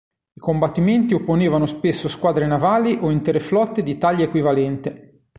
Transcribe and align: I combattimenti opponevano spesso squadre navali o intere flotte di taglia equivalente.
I 0.33 0.39
combattimenti 0.39 1.13
opponevano 1.13 1.67
spesso 1.67 2.07
squadre 2.07 2.47
navali 2.47 2.97
o 2.99 3.11
intere 3.11 3.39
flotte 3.39 3.83
di 3.83 3.99
taglia 3.99 4.23
equivalente. 4.23 5.25